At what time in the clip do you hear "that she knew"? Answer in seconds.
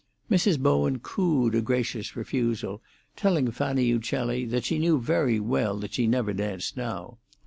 4.45-4.99